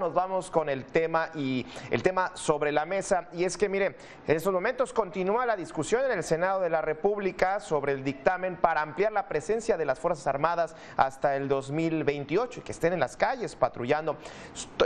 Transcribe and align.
Nos 0.00 0.12
vamos 0.12 0.50
con 0.50 0.68
el 0.68 0.86
tema 0.86 1.30
y 1.36 1.64
el 1.88 2.02
tema 2.02 2.32
sobre 2.34 2.72
la 2.72 2.84
mesa 2.84 3.28
y 3.32 3.44
es 3.44 3.56
que 3.56 3.68
mire, 3.68 3.94
en 4.26 4.36
estos 4.36 4.52
momentos 4.52 4.92
continúa 4.92 5.46
la 5.46 5.54
discusión 5.54 6.04
en 6.04 6.10
el 6.10 6.24
Senado 6.24 6.62
de 6.62 6.68
la 6.68 6.82
República 6.82 7.60
sobre 7.60 7.92
el 7.92 8.02
dictamen 8.02 8.56
para 8.56 8.82
ampliar 8.82 9.12
la 9.12 9.28
presencia 9.28 9.76
de 9.76 9.84
las 9.84 10.00
Fuerzas 10.00 10.26
Armadas 10.26 10.74
hasta 10.96 11.36
el 11.36 11.46
2028 11.46 12.58
y 12.58 12.62
que 12.64 12.72
estén 12.72 12.92
en 12.92 12.98
las 12.98 13.16
calles 13.16 13.54
patrullando. 13.54 14.16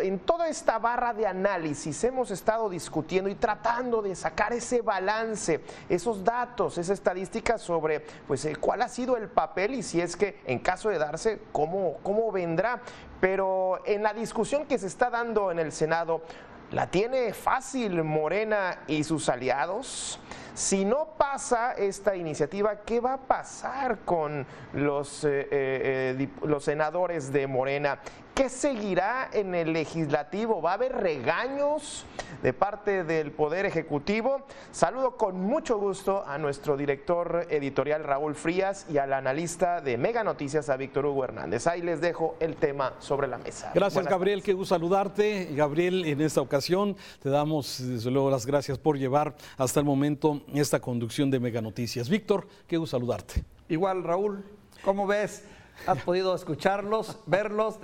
En 0.03 0.19
toda 0.19 0.47
esta 0.47 0.79
barra 0.79 1.15
de 1.15 1.27
análisis 1.27 2.05
hemos 2.05 2.31
estado 2.31 2.69
discutiendo 2.69 3.31
y 3.31 3.35
tratando 3.35 4.03
de 4.03 4.15
sacar 4.15 4.53
ese 4.53 4.83
balance, 4.83 5.63
esos 5.89 6.23
datos, 6.23 6.77
esa 6.77 6.93
estadística 6.93 7.57
sobre 7.57 8.01
pues 8.27 8.47
cuál 8.61 8.83
ha 8.83 8.89
sido 8.91 9.17
el 9.17 9.29
papel 9.29 9.75
y 9.77 9.83
si 9.83 10.03
es 10.03 10.19
que 10.19 10.43
en 10.45 10.59
caso 10.59 10.91
de 10.91 10.99
darse 10.99 11.41
cómo 11.51 11.97
cómo 12.03 12.31
vendrá. 12.31 12.83
Pero 13.21 13.81
en 13.85 14.03
la 14.03 14.13
discusión 14.13 14.67
que 14.67 14.79
se 14.79 14.87
está 14.87 15.11
dando 15.11 15.51
en 15.51 15.59
el 15.59 15.73
Senado, 15.73 16.23
¿la 16.71 16.89
tiene 16.89 17.33
fácil 17.33 18.05
Morena 18.05 18.81
y 18.87 19.05
sus 19.05 19.29
aliados? 19.29 20.21
Si 20.55 20.85
no 20.85 21.11
pasa 21.17 21.73
esta 21.73 22.17
iniciativa, 22.17 22.81
¿qué 22.85 22.99
va 22.99 23.15
a 23.15 23.19
pasar 23.19 23.99
con 24.05 24.45
los, 24.73 25.23
eh, 25.25 25.49
eh, 25.51 26.17
eh, 26.19 26.29
los 26.43 26.65
senadores 26.65 27.33
de 27.33 27.47
Morena? 27.47 28.01
¿Qué 28.39 28.49
seguirá 28.49 29.31
en 29.33 29.53
el 29.53 29.73
legislativo? 29.73 30.63
¿Va 30.63 30.71
a 30.71 30.75
haber 30.75 30.93
regaños 30.93 32.05
de 32.41 32.53
parte 32.53 33.03
del 33.03 33.33
Poder 33.33 33.67
Ejecutivo? 33.67 34.43
Saludo 34.71 35.17
con 35.17 35.41
mucho 35.41 35.77
gusto 35.77 36.25
a 36.25 36.39
nuestro 36.39 36.77
director 36.77 37.49
editorial 37.51 38.05
Raúl 38.05 38.37
Frías 38.37 38.87
y 38.89 38.99
al 38.99 39.13
analista 39.13 39.81
de 39.81 39.99
Mega 39.99 40.23
Noticias 40.23 40.69
a 40.69 40.77
Víctor 40.77 41.07
Hugo 41.07 41.25
Hernández. 41.25 41.67
Ahí 41.67 41.83
les 41.83 42.01
dejo 42.01 42.37
el 42.39 42.55
tema 42.55 42.95
sobre 43.01 43.27
la 43.27 43.39
mesa. 43.39 43.73
Gracias 43.75 44.07
Gabriel, 44.07 44.41
qué 44.45 44.53
gusto 44.53 44.77
saludarte. 44.77 45.49
Gabriel, 45.57 46.05
en 46.05 46.21
esta 46.21 46.41
ocasión 46.41 46.97
te 47.21 47.31
damos 47.31 47.85
desde 47.85 48.09
luego 48.09 48.31
las 48.31 48.47
gracias 48.47 48.79
por 48.79 48.97
llevar 48.97 49.35
hasta 49.57 49.81
el 49.81 49.87
momento 49.87 50.43
esta 50.55 50.79
conducción 50.79 51.29
de 51.29 51.41
Mega 51.41 51.61
Noticias. 51.61 52.09
Víctor, 52.09 52.47
qué 52.69 52.77
gusto 52.77 52.97
saludarte. 52.97 53.43
Igual 53.69 54.05
Raúl, 54.05 54.45
¿cómo 54.85 55.09
ves? 55.09 55.43
¿Has 55.87 56.03
podido 56.03 56.35
escucharlos, 56.35 57.19
verlos? 57.27 57.79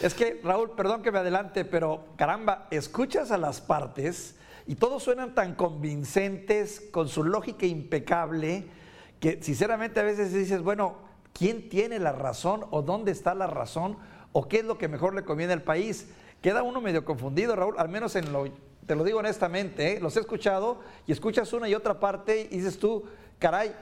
Es 0.00 0.14
que, 0.14 0.40
Raúl, 0.44 0.70
perdón 0.70 1.02
que 1.02 1.10
me 1.10 1.18
adelante, 1.18 1.64
pero 1.64 2.04
caramba, 2.16 2.68
escuchas 2.70 3.30
a 3.30 3.38
las 3.38 3.60
partes 3.60 4.36
y 4.66 4.76
todos 4.76 5.02
suenan 5.02 5.34
tan 5.34 5.54
convincentes, 5.54 6.80
con 6.92 7.08
su 7.08 7.24
lógica 7.24 7.66
impecable, 7.66 8.68
que 9.18 9.42
sinceramente 9.42 10.00
a 10.00 10.04
veces 10.04 10.32
dices, 10.32 10.62
bueno, 10.62 10.96
¿quién 11.32 11.68
tiene 11.68 11.98
la 11.98 12.12
razón 12.12 12.64
o 12.70 12.82
dónde 12.82 13.10
está 13.10 13.34
la 13.34 13.46
razón 13.46 13.96
o 14.32 14.46
qué 14.46 14.58
es 14.58 14.64
lo 14.64 14.78
que 14.78 14.88
mejor 14.88 15.14
le 15.14 15.24
conviene 15.24 15.52
al 15.52 15.62
país? 15.62 16.08
Queda 16.40 16.62
uno 16.62 16.80
medio 16.80 17.04
confundido, 17.04 17.56
Raúl, 17.56 17.74
al 17.78 17.88
menos 17.88 18.14
en 18.16 18.32
lo, 18.32 18.44
te 18.86 18.94
lo 18.94 19.04
digo 19.04 19.18
honestamente, 19.18 19.96
¿eh? 19.96 20.00
los 20.00 20.16
he 20.16 20.20
escuchado 20.20 20.80
y 21.06 21.12
escuchas 21.12 21.52
una 21.52 21.68
y 21.68 21.74
otra 21.74 22.00
parte 22.00 22.48
y 22.50 22.58
dices 22.58 22.78
tú, 22.78 23.04
caray, 23.38 23.74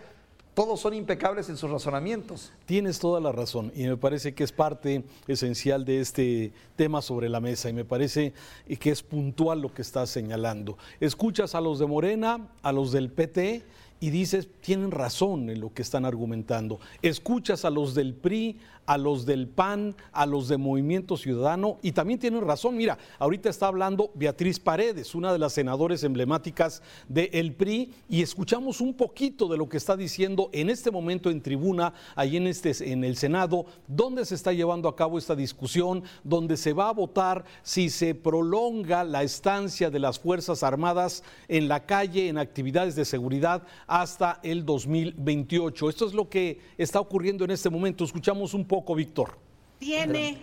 todos 0.58 0.80
son 0.80 0.92
impecables 0.92 1.48
en 1.50 1.56
sus 1.56 1.70
razonamientos. 1.70 2.50
Tienes 2.66 2.98
toda 2.98 3.20
la 3.20 3.30
razón 3.30 3.70
y 3.76 3.84
me 3.84 3.96
parece 3.96 4.34
que 4.34 4.42
es 4.42 4.50
parte 4.50 5.04
esencial 5.28 5.84
de 5.84 6.00
este 6.00 6.52
tema 6.74 7.00
sobre 7.00 7.28
la 7.28 7.38
mesa 7.38 7.68
y 7.68 7.72
me 7.72 7.84
parece 7.84 8.32
que 8.80 8.90
es 8.90 9.04
puntual 9.04 9.60
lo 9.60 9.72
que 9.72 9.82
estás 9.82 10.10
señalando. 10.10 10.76
Escuchas 10.98 11.54
a 11.54 11.60
los 11.60 11.78
de 11.78 11.86
Morena, 11.86 12.48
a 12.60 12.72
los 12.72 12.90
del 12.90 13.08
PT 13.08 13.62
y 14.00 14.10
dices, 14.10 14.48
tienen 14.60 14.90
razón 14.90 15.50
en 15.50 15.60
lo 15.60 15.72
que 15.72 15.82
están 15.82 16.04
argumentando. 16.04 16.80
Escuchas 17.02 17.64
a 17.64 17.70
los 17.70 17.94
del 17.94 18.14
PRI, 18.14 18.58
a 18.88 18.96
los 18.96 19.26
del 19.26 19.48
PAN, 19.48 19.94
a 20.12 20.24
los 20.24 20.48
de 20.48 20.56
Movimiento 20.56 21.18
Ciudadano 21.18 21.76
y 21.82 21.92
también 21.92 22.18
tienen 22.18 22.40
razón. 22.40 22.74
Mira, 22.74 22.96
ahorita 23.18 23.50
está 23.50 23.66
hablando 23.66 24.10
Beatriz 24.14 24.58
Paredes, 24.58 25.14
una 25.14 25.30
de 25.30 25.38
las 25.38 25.52
senadoras 25.52 26.02
emblemáticas 26.04 26.82
del 27.06 27.52
PRI 27.52 27.92
y 28.08 28.22
escuchamos 28.22 28.80
un 28.80 28.94
poquito 28.94 29.46
de 29.46 29.58
lo 29.58 29.68
que 29.68 29.76
está 29.76 29.94
diciendo 29.94 30.48
en 30.52 30.70
este 30.70 30.90
momento 30.90 31.28
en 31.28 31.42
tribuna, 31.42 31.92
ahí 32.16 32.38
en, 32.38 32.46
este, 32.46 32.90
en 32.90 33.04
el 33.04 33.18
Senado, 33.18 33.66
donde 33.86 34.24
se 34.24 34.34
está 34.34 34.54
llevando 34.54 34.88
a 34.88 34.96
cabo 34.96 35.18
esta 35.18 35.36
discusión, 35.36 36.02
donde 36.24 36.56
se 36.56 36.72
va 36.72 36.88
a 36.88 36.92
votar 36.92 37.44
si 37.62 37.90
se 37.90 38.14
prolonga 38.14 39.04
la 39.04 39.22
estancia 39.22 39.90
de 39.90 39.98
las 39.98 40.18
Fuerzas 40.18 40.62
Armadas 40.62 41.24
en 41.48 41.68
la 41.68 41.84
calle, 41.84 42.28
en 42.28 42.38
actividades 42.38 42.96
de 42.96 43.04
seguridad 43.04 43.64
hasta 43.88 44.38
el 44.42 44.64
2028. 44.64 45.88
Esto 45.88 46.06
es 46.06 46.12
lo 46.12 46.28
que 46.28 46.60
está 46.76 47.00
ocurriendo 47.00 47.44
en 47.44 47.50
este 47.50 47.70
momento. 47.70 48.04
Escuchamos 48.04 48.54
un 48.54 48.66
poco, 48.66 48.94
Víctor. 48.94 49.36
Tiene 49.78 50.38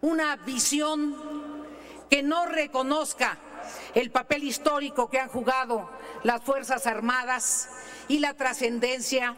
una 0.00 0.36
visión 0.36 1.14
que 2.08 2.22
no 2.22 2.46
reconozca 2.46 3.38
el 3.94 4.10
papel 4.10 4.44
histórico 4.44 5.10
que 5.10 5.18
han 5.18 5.28
jugado 5.28 5.90
las 6.22 6.42
Fuerzas 6.42 6.86
Armadas 6.86 7.68
y 8.08 8.20
la 8.20 8.34
trascendencia 8.34 9.36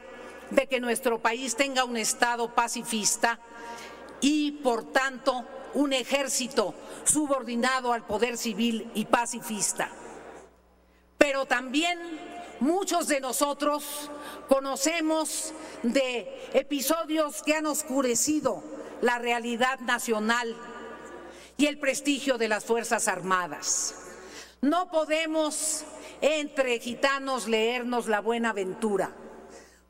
de 0.51 0.67
que 0.67 0.81
nuestro 0.81 1.21
país 1.21 1.57
tenga 1.57 1.85
un 1.85 1.97
Estado 1.97 2.55
pacifista 2.55 3.41
y, 4.21 4.53
por 4.53 4.85
tanto, 4.85 5.45
un 5.75 5.93
ejército 5.93 6.75
subordinado 7.05 7.93
al 7.93 8.07
poder 8.07 8.37
civil 8.37 8.91
y 8.95 9.07
pacifista. 9.07 9.91
Pero 11.19 11.47
también 11.47 11.99
Muchos 12.61 13.09
de 13.09 13.21
nosotros 13.21 14.11
conocemos 14.49 15.53
de 15.83 16.49
episodios 16.53 17.43
que 17.43 17.55
han 17.55 17.67
oscurecido 17.67 18.63
la 19.01 19.19
realidad 19.19 19.81
nacional 19.81 20.57
y 21.57 21.67
el 21.67 21.79
prestigio 21.79 22.39
de 22.39 22.49
las 22.49 22.65
Fuerzas 22.65 23.09
Armadas. 23.09 23.95
No 24.61 24.91
podemos 24.91 25.85
entre 26.21 26.79
gitanos 26.79 27.49
leernos 27.49 28.07
la 28.07 28.21
buena 28.21 28.51
aventura. 28.51 29.15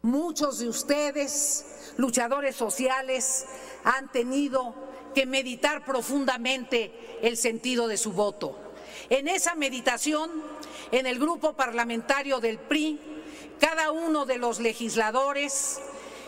Muchos 0.03 0.59
de 0.59 0.69
ustedes, 0.69 1.95
luchadores 1.97 2.57
sociales, 2.57 3.47
han 3.85 4.11
tenido 4.11 4.75
que 5.15 5.27
meditar 5.27 5.85
profundamente 5.85 7.19
el 7.23 7.37
sentido 7.37 7.87
de 7.89 7.97
su 7.97 8.13
voto. 8.13 8.64
En 9.11 9.29
esa 9.29 9.55
meditación 9.55 10.31
en 10.93 11.07
el 11.07 11.19
grupo 11.19 11.55
parlamentario 11.55 12.41
del 12.41 12.59
PRI, 12.59 12.99
cada 13.61 13.91
uno 13.91 14.27
de 14.27 14.39
los 14.39 14.61
legisladores 14.61 15.81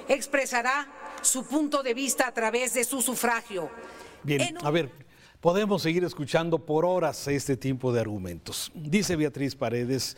expresará 0.09 0.89
su 1.23 1.45
punto 1.45 1.83
de 1.83 1.95
vista 1.95 2.27
a 2.27 2.33
través 2.33 2.75
de 2.75 2.85
su 2.85 3.03
sufragio. 3.03 3.69
Bien, 4.23 4.57
a 4.63 4.71
ver, 4.71 4.91
podemos 5.41 5.83
seguir 5.83 6.05
escuchando 6.05 6.59
por 6.59 6.85
horas 6.85 7.27
este 7.29 7.57
tipo 7.57 7.93
de 7.93 8.01
argumentos. 8.01 8.71
Dice 8.75 9.17
Beatriz 9.17 9.55
Paredes, 9.55 10.17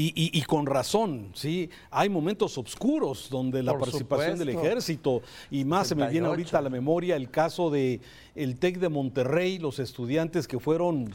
y, 0.00 0.42
con 0.42 0.66
razón, 0.66 1.32
¿sí? 1.34 1.70
Hay 1.90 2.08
momentos 2.08 2.56
oscuros 2.56 3.28
donde 3.30 3.64
la 3.64 3.76
participación 3.76 4.38
del 4.38 4.50
ejército, 4.50 5.22
y 5.50 5.64
más 5.64 5.88
se 5.88 5.96
me 5.96 6.08
viene 6.08 6.28
ahorita 6.28 6.58
a 6.58 6.62
la 6.62 6.70
memoria 6.70 7.16
el 7.16 7.30
caso 7.30 7.68
de 7.68 8.00
el 8.36 8.60
TEC 8.60 8.78
de 8.78 8.88
Monterrey, 8.88 9.58
los 9.58 9.80
estudiantes 9.80 10.46
que 10.46 10.60
fueron 10.60 11.12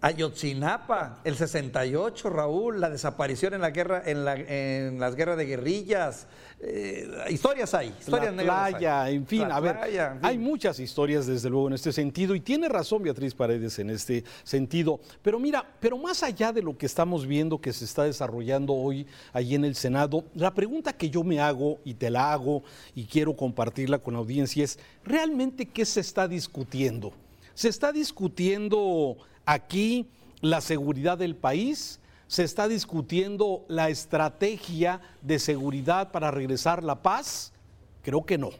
Ayotzinapa, 0.00 1.20
el 1.24 1.34
68, 1.34 2.30
Raúl, 2.30 2.80
la 2.80 2.88
desaparición 2.88 3.54
en 3.54 3.60
la 3.60 3.70
guerra, 3.70 4.02
en, 4.06 4.24
la, 4.24 4.34
en 4.34 5.00
las 5.00 5.16
guerras 5.16 5.36
de 5.36 5.46
guerrillas, 5.46 6.28
eh, 6.60 7.08
historias 7.30 7.74
hay, 7.74 7.92
historias 7.98 8.34
la 8.34 8.42
playa, 8.42 9.10
en 9.10 9.26
fin, 9.26 9.42
a 9.50 9.58
ver, 9.58 9.76
hay 10.22 10.38
muchas 10.38 10.78
historias 10.78 11.26
desde 11.26 11.50
luego 11.50 11.66
en 11.66 11.74
este 11.74 11.92
sentido 11.92 12.36
y 12.36 12.40
tiene 12.40 12.68
razón 12.68 13.02
Beatriz 13.02 13.34
Paredes 13.34 13.78
en 13.80 13.90
este 13.90 14.22
sentido, 14.44 15.00
pero 15.20 15.40
mira, 15.40 15.64
pero 15.80 15.98
más 15.98 16.22
allá 16.22 16.52
de 16.52 16.62
lo 16.62 16.78
que 16.78 16.86
estamos 16.86 17.26
viendo 17.26 17.60
que 17.60 17.72
se 17.72 17.84
está 17.84 18.04
desarrollando 18.04 18.74
hoy 18.74 19.04
allí 19.32 19.56
en 19.56 19.64
el 19.64 19.74
Senado, 19.74 20.24
la 20.34 20.54
pregunta 20.54 20.92
que 20.92 21.10
yo 21.10 21.24
me 21.24 21.40
hago 21.40 21.78
y 21.84 21.94
te 21.94 22.08
la 22.08 22.32
hago 22.32 22.62
y 22.94 23.06
quiero 23.06 23.36
compartirla 23.36 23.98
con 23.98 24.14
la 24.14 24.20
audiencia 24.20 24.62
es, 24.62 24.78
¿realmente 25.04 25.66
qué 25.66 25.84
se 25.84 26.00
está 26.00 26.28
discutiendo? 26.28 27.12
¿Se 27.54 27.68
está 27.68 27.90
discutiendo 27.90 29.16
aquí 29.48 30.10
la 30.42 30.60
seguridad 30.60 31.16
del 31.16 31.34
país, 31.34 32.00
se 32.26 32.44
está 32.44 32.68
discutiendo 32.68 33.64
la 33.68 33.88
estrategia 33.88 35.00
de 35.22 35.38
seguridad 35.38 36.12
para 36.12 36.30
regresar 36.30 36.84
la 36.84 37.02
paz. 37.02 37.54
Creo 38.02 38.24
que 38.24 38.36
no. 38.36 38.50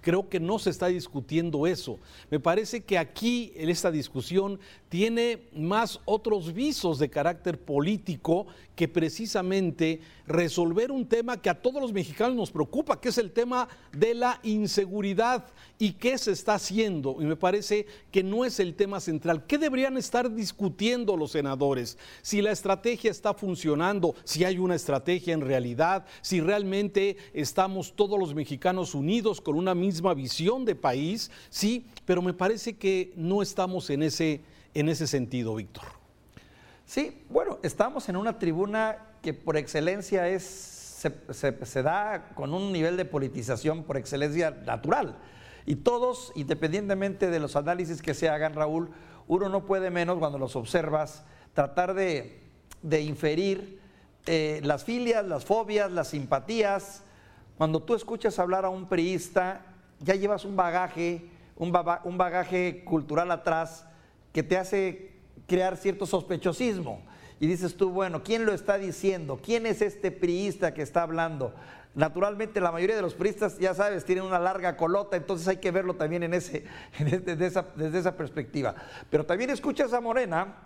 creo 0.00 0.28
que 0.28 0.40
no 0.40 0.58
se 0.58 0.70
está 0.70 0.88
discutiendo 0.88 1.64
eso. 1.64 1.96
Me 2.28 2.40
parece 2.40 2.82
que 2.82 2.98
aquí 2.98 3.52
en 3.54 3.68
esta 3.68 3.92
discusión 3.92 4.58
tiene 4.88 5.48
más 5.54 6.00
otros 6.06 6.52
visos 6.52 6.98
de 6.98 7.08
carácter 7.08 7.60
político 7.60 8.48
que 8.74 8.88
precisamente 8.88 10.00
resolver 10.26 10.90
un 10.90 11.06
tema 11.06 11.40
que 11.40 11.50
a 11.50 11.62
todos 11.62 11.80
los 11.80 11.92
mexicanos 11.92 12.34
nos 12.34 12.50
preocupa, 12.50 13.00
que 13.00 13.10
es 13.10 13.18
el 13.18 13.30
tema 13.30 13.68
de 13.92 14.14
la 14.14 14.40
inseguridad 14.42 15.46
y 15.82 15.94
qué 15.94 16.16
se 16.16 16.30
está 16.30 16.54
haciendo. 16.54 17.16
Y 17.18 17.24
me 17.24 17.34
parece 17.34 17.86
que 18.12 18.22
no 18.22 18.44
es 18.44 18.60
el 18.60 18.76
tema 18.76 19.00
central. 19.00 19.46
¿Qué 19.48 19.58
deberían 19.58 19.96
estar 19.96 20.32
discutiendo 20.32 21.16
los 21.16 21.32
senadores? 21.32 21.98
Si 22.22 22.40
la 22.40 22.52
estrategia 22.52 23.10
está 23.10 23.34
funcionando, 23.34 24.14
si 24.22 24.44
hay 24.44 24.58
una 24.58 24.76
estrategia 24.76 25.34
en 25.34 25.40
realidad, 25.40 26.06
si 26.20 26.40
realmente 26.40 27.16
estamos 27.34 27.94
todos 27.96 28.16
los 28.16 28.32
mexicanos 28.32 28.94
unidos 28.94 29.40
con 29.40 29.56
una 29.56 29.74
misma 29.74 30.14
visión 30.14 30.64
de 30.64 30.76
país, 30.76 31.32
sí, 31.50 31.84
pero 32.04 32.22
me 32.22 32.32
parece 32.32 32.74
que 32.74 33.12
no 33.16 33.42
estamos 33.42 33.90
en 33.90 34.04
ese, 34.04 34.40
en 34.74 34.88
ese 34.88 35.08
sentido, 35.08 35.56
Víctor. 35.56 35.86
Sí, 36.86 37.24
bueno, 37.28 37.58
estamos 37.64 38.08
en 38.08 38.14
una 38.14 38.38
tribuna 38.38 38.98
que 39.20 39.34
por 39.34 39.56
excelencia 39.56 40.28
es, 40.28 40.44
se, 40.44 41.82
da 41.82 42.28
con 42.36 42.54
un 42.54 42.70
nivel 42.70 42.96
de 42.96 43.04
politización 43.04 43.82
por 43.82 43.96
excelencia 43.96 44.52
natural. 44.64 45.18
Y 45.66 45.76
todos, 45.76 46.32
independientemente 46.34 47.30
de 47.30 47.40
los 47.40 47.56
análisis 47.56 48.02
que 48.02 48.14
se 48.14 48.28
hagan, 48.28 48.54
Raúl, 48.54 48.90
uno 49.28 49.48
no 49.48 49.64
puede 49.64 49.90
menos 49.90 50.18
cuando 50.18 50.38
los 50.38 50.56
observas 50.56 51.24
tratar 51.54 51.94
de, 51.94 52.40
inferir 53.00 53.80
eh, 54.26 54.60
las 54.64 54.84
filias, 54.84 55.24
las 55.24 55.44
fobias, 55.44 55.90
las 55.92 56.08
simpatías. 56.08 57.02
Cuando 57.56 57.82
tú 57.82 57.94
escuchas 57.94 58.38
hablar 58.38 58.64
a 58.64 58.70
un 58.70 58.88
priista, 58.88 59.64
ya 60.00 60.14
llevas 60.14 60.44
un 60.44 60.56
bagaje, 60.56 61.28
un 61.56 61.70
bagaje 62.18 62.82
cultural 62.84 63.30
atrás 63.30 63.86
que 64.32 64.42
te 64.42 64.56
hace 64.56 65.12
crear 65.46 65.76
cierto 65.76 66.06
sospechosismo. 66.06 67.02
Y 67.38 67.46
dices 67.46 67.76
tú, 67.76 67.90
bueno, 67.90 68.22
¿quién 68.22 68.46
lo 68.46 68.52
está 68.52 68.78
diciendo? 68.78 69.40
¿Quién 69.42 69.66
es 69.66 69.82
este 69.82 70.10
priista 70.10 70.74
que 70.74 70.82
está 70.82 71.02
hablando? 71.02 71.52
Naturalmente 71.94 72.60
la 72.60 72.72
mayoría 72.72 72.96
de 72.96 73.02
los 73.02 73.14
priistas, 73.14 73.58
ya 73.58 73.74
sabes, 73.74 74.04
tienen 74.04 74.24
una 74.24 74.38
larga 74.38 74.76
colota, 74.76 75.16
entonces 75.16 75.46
hay 75.46 75.58
que 75.58 75.70
verlo 75.70 75.94
también 75.94 76.22
en 76.22 76.32
ese, 76.32 76.64
desde, 76.98 77.46
esa, 77.46 77.66
desde 77.76 77.98
esa 77.98 78.16
perspectiva. 78.16 78.74
Pero 79.10 79.26
también 79.26 79.50
escuchas 79.50 79.92
a 79.92 80.00
Morena 80.00 80.56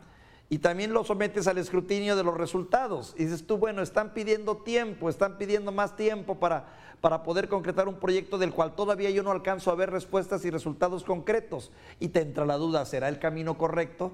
y 0.49 0.58
también 0.58 0.93
lo 0.93 1.02
sometes 1.02 1.49
al 1.49 1.58
escrutinio 1.58 2.14
de 2.14 2.23
los 2.23 2.37
resultados. 2.37 3.14
Y 3.19 3.25
dices 3.25 3.44
tú, 3.44 3.58
bueno, 3.58 3.82
están 3.82 4.14
pidiendo 4.14 4.58
tiempo, 4.58 5.08
están 5.08 5.37
pidiendo 5.37 5.73
más 5.73 5.96
tiempo 5.96 6.38
para, 6.38 6.67
para 7.00 7.25
poder 7.25 7.49
concretar 7.49 7.88
un 7.88 7.99
proyecto 7.99 8.38
del 8.38 8.52
cual 8.52 8.76
todavía 8.76 9.11
yo 9.11 9.25
no 9.25 9.32
alcanzo 9.32 9.73
a 9.73 9.75
ver 9.75 9.90
respuestas 9.90 10.44
y 10.44 10.50
resultados 10.50 11.02
concretos. 11.02 11.73
Y 11.99 12.08
te 12.08 12.20
entra 12.20 12.46
la 12.46 12.56
duda, 12.56 12.84
¿será 12.84 13.08
el 13.08 13.19
camino 13.19 13.58
correcto? 13.58 14.12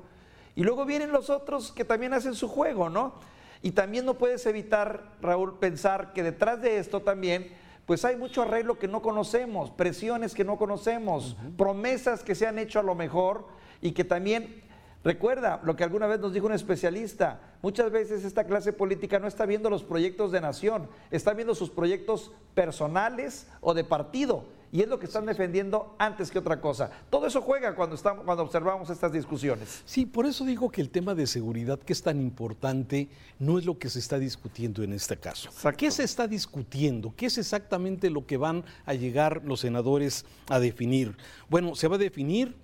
Y 0.54 0.64
luego 0.64 0.86
vienen 0.86 1.12
los 1.12 1.28
otros 1.28 1.72
que 1.72 1.84
también 1.84 2.14
hacen 2.14 2.34
su 2.34 2.48
juego, 2.48 2.88
¿no? 2.88 3.14
Y 3.62 3.72
también 3.72 4.04
no 4.04 4.14
puedes 4.14 4.44
evitar, 4.46 5.12
Raúl, 5.22 5.58
pensar 5.58 6.12
que 6.12 6.22
detrás 6.22 6.60
de 6.60 6.78
esto 6.78 7.00
también, 7.02 7.52
pues 7.86 8.04
hay 8.04 8.16
mucho 8.16 8.42
arreglo 8.42 8.78
que 8.78 8.88
no 8.88 9.02
conocemos, 9.02 9.70
presiones 9.70 10.34
que 10.34 10.44
no 10.44 10.56
conocemos, 10.56 11.36
promesas 11.56 12.22
que 12.22 12.34
se 12.34 12.46
han 12.46 12.58
hecho 12.58 12.80
a 12.80 12.82
lo 12.82 12.94
mejor 12.94 13.46
y 13.80 13.92
que 13.92 14.04
también 14.04 14.62
Recuerda 15.04 15.60
lo 15.64 15.74
que 15.74 15.82
alguna 15.82 16.06
vez 16.06 16.20
nos 16.20 16.32
dijo 16.32 16.46
un 16.46 16.52
especialista, 16.52 17.40
muchas 17.60 17.90
veces 17.90 18.24
esta 18.24 18.44
clase 18.44 18.72
política 18.72 19.18
no 19.18 19.26
está 19.26 19.46
viendo 19.46 19.68
los 19.68 19.82
proyectos 19.82 20.30
de 20.30 20.40
nación, 20.40 20.88
está 21.10 21.34
viendo 21.34 21.56
sus 21.56 21.70
proyectos 21.70 22.30
personales 22.54 23.48
o 23.60 23.74
de 23.74 23.82
partido 23.82 24.44
y 24.72 24.80
es 24.80 24.88
lo 24.88 24.98
que 24.98 25.04
están 25.04 25.26
defendiendo 25.26 25.94
antes 25.98 26.30
que 26.30 26.38
otra 26.38 26.58
cosa. 26.60 26.90
Todo 27.10 27.26
eso 27.26 27.42
juega 27.42 27.74
cuando, 27.74 27.94
estamos, 27.94 28.24
cuando 28.24 28.42
observamos 28.42 28.88
estas 28.88 29.12
discusiones. 29.12 29.82
Sí, 29.84 30.06
por 30.06 30.24
eso 30.24 30.46
digo 30.46 30.70
que 30.70 30.80
el 30.80 30.88
tema 30.88 31.14
de 31.14 31.26
seguridad, 31.26 31.78
que 31.78 31.92
es 31.92 32.02
tan 32.02 32.18
importante, 32.22 33.10
no 33.38 33.58
es 33.58 33.66
lo 33.66 33.78
que 33.78 33.90
se 33.90 33.98
está 33.98 34.18
discutiendo 34.18 34.82
en 34.82 34.94
este 34.94 35.18
caso. 35.18 35.50
¿Qué 35.76 35.90
se 35.90 36.04
está 36.04 36.26
discutiendo? 36.26 37.12
¿Qué 37.14 37.26
es 37.26 37.36
exactamente 37.36 38.08
lo 38.08 38.26
que 38.26 38.38
van 38.38 38.64
a 38.86 38.94
llegar 38.94 39.42
los 39.44 39.60
senadores 39.60 40.24
a 40.48 40.58
definir? 40.58 41.16
Bueno, 41.50 41.74
se 41.74 41.86
va 41.86 41.96
a 41.96 41.98
definir 41.98 42.56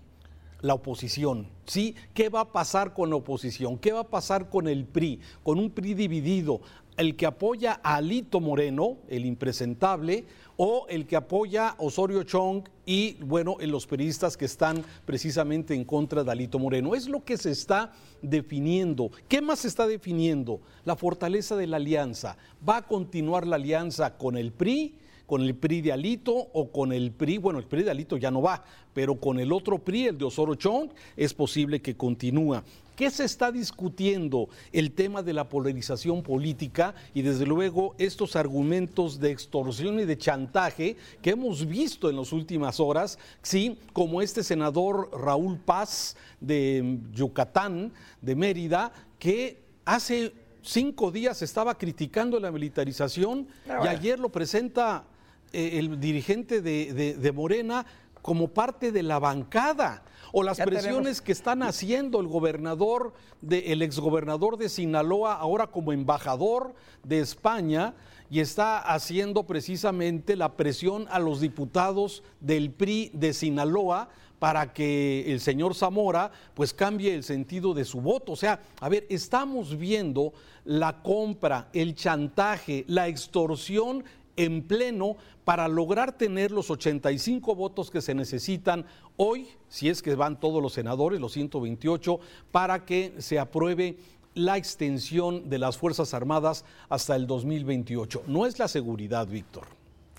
la 0.60 0.74
oposición, 0.74 1.48
¿sí? 1.66 1.94
¿Qué 2.14 2.30
va 2.30 2.40
a 2.40 2.52
pasar 2.52 2.94
con 2.94 3.10
la 3.10 3.16
oposición? 3.16 3.78
¿Qué 3.78 3.92
va 3.92 4.00
a 4.00 4.08
pasar 4.08 4.48
con 4.48 4.66
el 4.66 4.86
PRI? 4.86 5.20
Con 5.42 5.58
un 5.58 5.70
PRI 5.70 5.94
dividido, 5.94 6.60
el 6.98 7.16
que 7.16 7.26
apoya 7.26 7.80
a 7.82 7.96
Alito 7.96 8.40
Moreno, 8.40 8.98
el 9.08 9.24
impresentable, 9.24 10.26
o 10.56 10.86
el 10.88 11.06
que 11.06 11.14
apoya 11.14 11.68
a 11.68 11.76
Osorio 11.78 12.24
Chong 12.24 12.64
y, 12.84 13.14
bueno, 13.22 13.56
en 13.60 13.70
los 13.70 13.86
periodistas 13.86 14.36
que 14.36 14.44
están 14.44 14.84
precisamente 15.04 15.74
en 15.74 15.84
contra 15.84 16.24
de 16.24 16.32
Alito 16.32 16.58
Moreno. 16.58 16.96
Es 16.96 17.08
lo 17.08 17.24
que 17.24 17.36
se 17.36 17.52
está 17.52 17.92
definiendo. 18.20 19.12
¿Qué 19.28 19.40
más 19.40 19.60
se 19.60 19.68
está 19.68 19.86
definiendo? 19.86 20.60
La 20.84 20.96
fortaleza 20.96 21.54
de 21.54 21.68
la 21.68 21.76
alianza. 21.76 22.36
¿Va 22.68 22.78
a 22.78 22.82
continuar 22.82 23.46
la 23.46 23.56
alianza 23.56 24.18
con 24.18 24.36
el 24.36 24.52
PRI? 24.52 24.96
con 25.28 25.42
el 25.42 25.54
PRI 25.54 25.82
de 25.82 25.92
Alito 25.92 26.32
o 26.34 26.72
con 26.72 26.90
el 26.90 27.12
PRI, 27.12 27.36
bueno, 27.36 27.58
el 27.58 27.66
PRI 27.66 27.82
de 27.82 27.90
Alito 27.90 28.16
ya 28.16 28.30
no 28.30 28.40
va, 28.40 28.64
pero 28.94 29.20
con 29.20 29.38
el 29.38 29.52
otro 29.52 29.78
PRI, 29.78 30.06
el 30.06 30.16
de 30.16 30.24
Osorio 30.24 30.54
Chong, 30.54 30.88
es 31.18 31.34
posible 31.34 31.82
que 31.82 31.98
continúe. 31.98 32.62
¿Qué 32.98 33.12
se 33.12 33.22
está 33.22 33.52
discutiendo? 33.52 34.48
El 34.72 34.90
tema 34.90 35.22
de 35.22 35.32
la 35.32 35.48
polarización 35.48 36.20
política 36.20 36.96
y 37.14 37.22
desde 37.22 37.46
luego 37.46 37.94
estos 37.96 38.34
argumentos 38.34 39.20
de 39.20 39.30
extorsión 39.30 40.00
y 40.00 40.04
de 40.04 40.18
chantaje 40.18 40.96
que 41.22 41.30
hemos 41.30 41.64
visto 41.64 42.10
en 42.10 42.16
las 42.16 42.32
últimas 42.32 42.80
horas, 42.80 43.16
¿sí? 43.40 43.78
como 43.92 44.20
este 44.20 44.42
senador 44.42 45.10
Raúl 45.12 45.58
Paz 45.58 46.16
de 46.40 46.98
Yucatán, 47.12 47.92
de 48.20 48.34
Mérida, 48.34 48.92
que 49.20 49.62
hace 49.84 50.32
cinco 50.62 51.12
días 51.12 51.40
estaba 51.40 51.78
criticando 51.78 52.40
la 52.40 52.50
militarización 52.50 53.46
ah, 53.70 53.82
y 53.84 53.86
ayer 53.86 54.18
lo 54.18 54.30
presenta 54.30 55.04
eh, 55.52 55.78
el 55.78 56.00
dirigente 56.00 56.60
de 56.60 57.32
Morena 57.32 57.86
como 58.22 58.48
parte 58.48 58.90
de 58.90 59.04
la 59.04 59.20
bancada 59.20 60.02
o 60.32 60.42
las 60.42 60.58
presiones 60.58 61.20
que 61.20 61.32
están 61.32 61.62
haciendo 61.62 62.20
el 62.20 62.26
gobernador, 62.26 63.12
de, 63.40 63.72
el 63.72 63.82
exgobernador 63.82 64.56
de 64.56 64.68
Sinaloa, 64.68 65.34
ahora 65.34 65.68
como 65.68 65.92
embajador 65.92 66.74
de 67.02 67.20
España, 67.20 67.94
y 68.30 68.40
está 68.40 68.78
haciendo 68.78 69.44
precisamente 69.44 70.36
la 70.36 70.56
presión 70.56 71.06
a 71.10 71.18
los 71.18 71.40
diputados 71.40 72.22
del 72.40 72.70
PRI 72.70 73.10
de 73.14 73.32
Sinaloa 73.32 74.10
para 74.38 74.72
que 74.72 75.32
el 75.32 75.40
señor 75.40 75.74
Zamora 75.74 76.30
pues 76.54 76.72
cambie 76.72 77.14
el 77.14 77.24
sentido 77.24 77.74
de 77.74 77.84
su 77.84 78.00
voto. 78.00 78.32
O 78.32 78.36
sea, 78.36 78.60
a 78.80 78.88
ver, 78.88 79.06
estamos 79.08 79.76
viendo 79.76 80.32
la 80.64 81.02
compra, 81.02 81.68
el 81.72 81.94
chantaje, 81.94 82.84
la 82.86 83.08
extorsión 83.08 84.04
en 84.36 84.62
pleno 84.62 85.16
para 85.44 85.66
lograr 85.66 86.12
tener 86.12 86.52
los 86.52 86.70
85 86.70 87.54
votos 87.54 87.90
que 87.90 88.00
se 88.00 88.14
necesitan 88.14 88.86
hoy, 89.18 89.48
si 89.68 89.90
es 89.90 90.00
que 90.00 90.14
van 90.14 90.40
todos 90.40 90.62
los 90.62 90.72
senadores, 90.72 91.20
los 91.20 91.32
128, 91.32 92.18
para 92.50 92.86
que 92.86 93.12
se 93.18 93.38
apruebe 93.38 93.98
la 94.34 94.56
extensión 94.56 95.50
de 95.50 95.58
las 95.58 95.76
Fuerzas 95.76 96.14
Armadas 96.14 96.64
hasta 96.88 97.14
el 97.16 97.26
2028. 97.26 98.22
No 98.26 98.46
es 98.46 98.58
la 98.58 98.68
seguridad, 98.68 99.26
Víctor. 99.26 99.64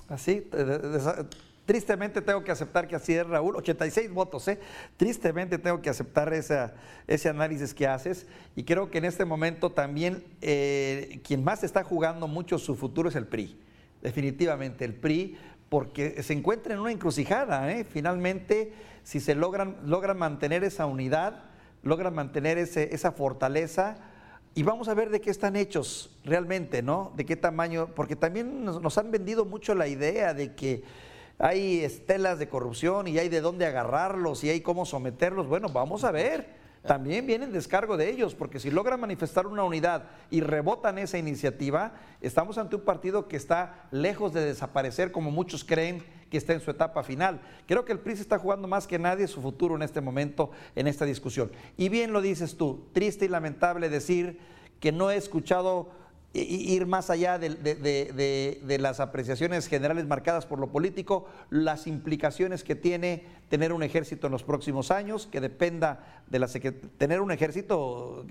Así, 0.10 0.46
tristemente 1.66 2.22
tengo 2.22 2.44
que 2.44 2.52
aceptar 2.52 2.88
que 2.88 2.96
así 2.96 3.14
es, 3.14 3.26
Raúl, 3.26 3.56
86 3.56 4.12
votos, 4.12 4.48
¿eh? 4.48 4.60
Tristemente 4.98 5.58
tengo 5.58 5.82
que 5.82 5.90
aceptar 5.90 6.34
ese 6.34 7.30
análisis 7.30 7.74
que 7.74 7.88
haces 7.88 8.26
y 8.56 8.64
creo 8.64 8.90
que 8.90 8.98
en 8.98 9.06
este 9.06 9.24
momento 9.24 9.70
también 9.70 10.24
eh, 10.42 11.22
quien 11.24 11.44
más 11.44 11.64
está 11.64 11.84
jugando 11.84 12.28
mucho 12.28 12.58
su 12.58 12.76
futuro 12.76 13.08
es 13.08 13.16
el 13.16 13.28
PRI 13.28 13.56
definitivamente 14.02 14.86
el 14.86 14.94
PRI, 14.94 15.38
porque 15.70 16.22
se 16.24 16.34
encuentra 16.34 16.74
en 16.74 16.80
una 16.80 16.92
encrucijada. 16.92 17.72
¿eh? 17.72 17.84
Finalmente, 17.84 18.74
si 19.04 19.20
se 19.20 19.36
logran, 19.36 19.78
logran 19.86 20.18
mantener 20.18 20.64
esa 20.64 20.86
unidad, 20.86 21.44
logran 21.84 22.14
mantener 22.14 22.58
ese, 22.58 22.94
esa 22.94 23.12
fortaleza, 23.12 23.98
y 24.56 24.64
vamos 24.64 24.88
a 24.88 24.96
ver 24.96 25.10
de 25.10 25.22
qué 25.22 25.30
están 25.30 25.56
hechos 25.56 26.18
realmente, 26.26 26.82
¿no? 26.82 27.14
De 27.16 27.26
qué 27.26 27.36
tamaño, 27.36 27.90
porque 27.96 28.16
también 28.16 28.66
nos, 28.66 28.82
nos 28.82 28.98
han 28.98 29.12
vendido 29.12 29.46
mucho 29.46 29.76
la 29.76 29.88
idea 29.88 30.34
de 30.34 30.56
que 30.56 30.84
hay 31.38 31.84
estelas 31.84 32.40
de 32.40 32.50
corrupción 32.50 33.08
y 33.08 33.18
hay 33.20 33.30
de 33.30 33.42
dónde 33.42 33.66
agarrarlos 33.66 34.44
y 34.44 34.50
hay 34.50 34.62
cómo 34.62 34.86
someterlos. 34.86 35.48
Bueno, 35.48 35.70
vamos 35.70 36.04
a 36.04 36.12
ver 36.12 36.59
también 36.86 37.28
viene 37.28 37.46
el 37.46 37.52
descargo 37.52 37.98
de 37.98 38.10
ellos, 38.10 38.36
porque 38.36 38.60
si 38.60 38.72
logran 38.72 39.00
manifestar 39.00 39.48
una 39.48 39.64
unidad 39.64 40.06
y 40.30 40.42
rebotan 40.42 40.98
esa 40.98 41.18
iniciativa, 41.18 41.94
estamos 42.22 42.58
ante 42.58 42.78
un 42.78 42.84
partido 42.84 43.28
que 43.28 43.36
está 43.36 43.88
lejos 43.92 44.34
de 44.34 44.46
desaparecer 44.46 45.12
como 45.12 45.30
muchos 45.30 45.64
creen 45.64 46.04
que 46.30 46.38
está 46.38 46.54
en 46.54 46.62
su 46.62 46.72
etapa 46.72 47.04
final. 47.04 47.42
Creo 47.68 47.86
que 47.86 47.92
el 47.92 48.00
PRI 48.00 48.14
está 48.14 48.40
jugando 48.40 48.68
más 48.68 48.88
que 48.88 49.00
nadie 49.00 49.28
su 49.28 49.42
futuro 49.42 49.76
en 49.76 49.82
este 49.82 50.00
momento, 50.00 50.52
en 50.76 50.88
esta 50.88 51.06
discusión. 51.06 51.52
Y 51.76 51.90
bien 51.90 52.14
lo 52.14 52.22
dices 52.22 52.56
tú, 52.56 52.88
triste 52.94 53.26
y 53.26 53.30
lamentable 53.30 53.90
decir 53.90 54.40
que 54.80 54.92
no 54.92 55.12
he 55.12 55.18
escuchado 55.18 55.90
ir 56.34 56.86
más 56.86 57.10
allá 57.10 57.40
de, 57.40 58.78
las 58.80 59.00
apreciaciones 59.00 59.68
generales 59.68 60.06
marcadas 60.06 60.46
por 60.46 60.60
lo 60.60 60.68
político, 60.68 61.26
las 61.50 61.88
implicaciones 61.88 62.64
que 62.64 62.76
tiene 62.76 63.24
tener 63.50 63.74
un 63.74 63.82
ejército 63.82 64.28
en 64.28 64.34
los 64.34 64.44
próximos 64.44 64.92
años, 64.92 65.28
que 65.28 65.42
dependa 65.42 66.22
de 66.28 66.38
la 66.38 66.48
tener 66.98 67.22
un 67.22 67.32
ejército 67.32 68.26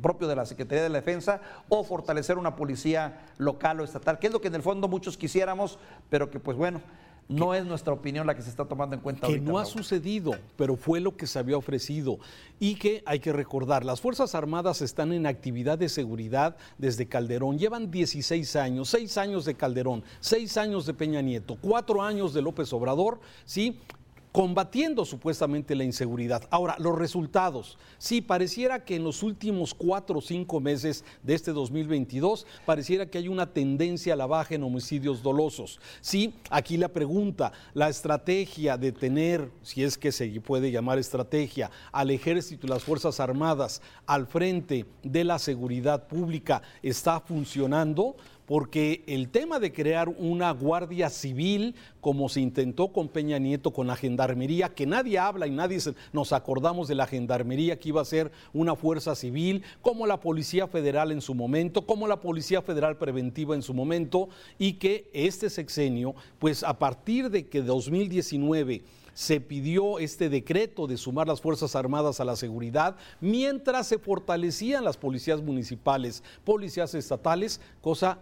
propio 0.00 0.28
de 0.28 0.36
la 0.36 0.46
Secretaría 0.46 0.84
de 0.84 0.90
la 0.90 0.98
Defensa 0.98 1.40
o 1.68 1.82
fortalecer 1.82 2.38
una 2.38 2.54
policía 2.54 3.26
local 3.38 3.80
o 3.80 3.84
estatal, 3.84 4.20
que 4.20 4.28
es 4.28 4.32
lo 4.32 4.40
que 4.40 4.48
en 4.48 4.54
el 4.54 4.62
fondo 4.62 4.86
muchos 4.86 5.16
quisiéramos, 5.16 5.78
pero 6.08 6.30
que 6.30 6.38
pues 6.38 6.56
bueno, 6.56 6.80
no 7.30 7.54
es 7.54 7.64
nuestra 7.64 7.92
opinión 7.92 8.26
la 8.26 8.34
que 8.34 8.42
se 8.42 8.50
está 8.50 8.64
tomando 8.64 8.96
en 8.96 9.00
cuenta. 9.00 9.26
Que 9.26 9.40
no 9.40 9.58
ha 9.58 9.64
sucedido, 9.64 10.32
pero 10.56 10.76
fue 10.76 11.00
lo 11.00 11.16
que 11.16 11.26
se 11.26 11.38
había 11.38 11.56
ofrecido. 11.56 12.18
Y 12.58 12.74
que 12.74 13.02
hay 13.06 13.20
que 13.20 13.32
recordar, 13.32 13.84
las 13.84 14.00
Fuerzas 14.00 14.34
Armadas 14.34 14.82
están 14.82 15.12
en 15.12 15.26
actividad 15.26 15.78
de 15.78 15.88
seguridad 15.88 16.56
desde 16.78 17.06
Calderón. 17.06 17.58
Llevan 17.58 17.90
16 17.90 18.56
años, 18.56 18.90
6 18.90 19.16
años 19.18 19.44
de 19.44 19.54
Calderón, 19.54 20.02
6 20.20 20.56
años 20.56 20.86
de 20.86 20.94
Peña 20.94 21.22
Nieto, 21.22 21.56
4 21.60 22.02
años 22.02 22.34
de 22.34 22.42
López 22.42 22.72
Obrador, 22.72 23.20
¿sí? 23.44 23.78
Combatiendo 24.32 25.04
supuestamente 25.04 25.74
la 25.74 25.84
inseguridad. 25.84 26.46
Ahora, 26.50 26.76
los 26.78 26.96
resultados. 26.96 27.78
Sí, 27.98 28.20
pareciera 28.20 28.84
que 28.84 28.96
en 28.96 29.04
los 29.04 29.22
últimos 29.22 29.74
cuatro 29.74 30.18
o 30.18 30.22
cinco 30.22 30.60
meses 30.60 31.04
de 31.22 31.34
este 31.34 31.52
2022, 31.52 32.46
pareciera 32.64 33.06
que 33.06 33.18
hay 33.18 33.28
una 33.28 33.52
tendencia 33.52 34.14
a 34.14 34.16
la 34.16 34.26
baja 34.26 34.54
en 34.54 34.62
homicidios 34.62 35.22
dolosos. 35.22 35.80
Sí, 36.00 36.34
aquí 36.50 36.76
la 36.76 36.88
pregunta, 36.88 37.52
la 37.74 37.88
estrategia 37.88 38.76
de 38.76 38.92
tener, 38.92 39.50
si 39.62 39.82
es 39.82 39.98
que 39.98 40.12
se 40.12 40.28
puede 40.40 40.70
llamar 40.70 40.98
estrategia, 40.98 41.70
al 41.92 42.10
ejército 42.10 42.66
y 42.66 42.70
las 42.70 42.84
Fuerzas 42.84 43.20
Armadas 43.20 43.82
al 44.06 44.26
frente 44.26 44.86
de 45.02 45.24
la 45.24 45.38
seguridad 45.38 46.06
pública, 46.06 46.62
¿está 46.82 47.20
funcionando? 47.20 48.16
Porque 48.50 49.04
el 49.06 49.28
tema 49.28 49.60
de 49.60 49.72
crear 49.72 50.08
una 50.08 50.50
guardia 50.50 51.08
civil, 51.08 51.76
como 52.00 52.28
se 52.28 52.40
intentó 52.40 52.88
con 52.88 53.06
Peña 53.06 53.38
Nieto, 53.38 53.72
con 53.72 53.86
la 53.86 53.94
gendarmería, 53.94 54.70
que 54.70 54.86
nadie 54.86 55.20
habla 55.20 55.46
y 55.46 55.52
nadie 55.52 55.78
nos 56.12 56.32
acordamos 56.32 56.88
de 56.88 56.96
la 56.96 57.06
gendarmería 57.06 57.78
que 57.78 57.90
iba 57.90 58.00
a 58.00 58.04
ser 58.04 58.32
una 58.52 58.74
fuerza 58.74 59.14
civil, 59.14 59.62
como 59.82 60.04
la 60.04 60.18
Policía 60.18 60.66
Federal 60.66 61.12
en 61.12 61.20
su 61.20 61.32
momento, 61.32 61.86
como 61.86 62.08
la 62.08 62.20
Policía 62.20 62.60
Federal 62.60 62.96
Preventiva 62.96 63.54
en 63.54 63.62
su 63.62 63.72
momento, 63.72 64.28
y 64.58 64.72
que 64.72 65.08
este 65.12 65.48
sexenio, 65.48 66.16
pues 66.40 66.64
a 66.64 66.76
partir 66.76 67.30
de 67.30 67.46
que 67.46 67.62
2019 67.62 68.82
se 69.14 69.40
pidió 69.40 70.00
este 70.00 70.28
decreto 70.28 70.88
de 70.88 70.96
sumar 70.96 71.28
las 71.28 71.40
Fuerzas 71.40 71.76
Armadas 71.76 72.18
a 72.18 72.24
la 72.24 72.34
seguridad, 72.34 72.96
mientras 73.20 73.86
se 73.86 73.98
fortalecían 73.98 74.82
las 74.82 74.96
policías 74.96 75.40
municipales, 75.40 76.24
policías 76.44 76.94
estatales, 76.94 77.60
cosa 77.80 78.18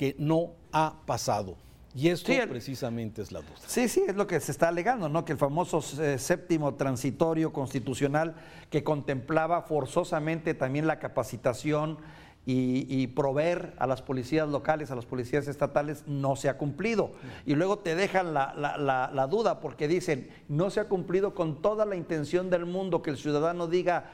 que 0.00 0.16
no 0.18 0.54
ha 0.72 0.94
pasado. 1.04 1.58
Y 1.94 2.08
esto 2.08 2.32
precisamente 2.48 3.20
es 3.20 3.32
la 3.32 3.40
duda. 3.40 3.52
Sí, 3.66 3.86
sí, 3.86 4.02
es 4.08 4.16
lo 4.16 4.26
que 4.26 4.40
se 4.40 4.50
está 4.50 4.68
alegando, 4.68 5.10
¿no? 5.10 5.26
Que 5.26 5.32
el 5.32 5.38
famoso 5.38 5.84
eh, 6.02 6.16
séptimo 6.16 6.76
transitorio 6.76 7.52
constitucional 7.52 8.34
que 8.70 8.82
contemplaba 8.82 9.60
forzosamente 9.60 10.54
también 10.54 10.86
la 10.86 10.98
capacitación 10.98 11.98
y, 12.46 13.08
proveer 13.08 13.74
a 13.78 13.86
las 13.86 14.00
policías 14.00 14.48
locales, 14.48 14.90
a 14.90 14.96
las 14.96 15.04
policías 15.04 15.46
estatales, 15.48 16.04
no 16.06 16.34
se 16.34 16.48
ha 16.48 16.56
cumplido. 16.56 17.12
Y 17.44 17.54
luego 17.54 17.80
te 17.80 17.94
dejan 17.94 18.32
la, 18.32 18.54
la 18.56 19.26
duda 19.26 19.60
porque 19.60 19.86
dicen, 19.86 20.30
no 20.48 20.70
se 20.70 20.80
ha 20.80 20.88
cumplido 20.88 21.34
con 21.34 21.60
toda 21.60 21.84
la 21.84 21.94
intención 21.94 22.48
del 22.48 22.64
mundo 22.64 23.02
que 23.02 23.10
el 23.10 23.18
ciudadano 23.18 23.66
diga, 23.66 24.06